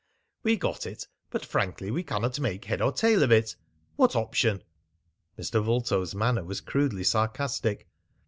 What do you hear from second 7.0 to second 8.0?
sarcastic.